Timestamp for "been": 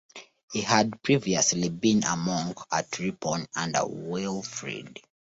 1.69-2.03